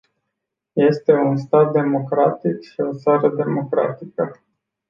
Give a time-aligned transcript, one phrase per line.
[0.89, 4.41] Este un stat democratic și o țară democratică.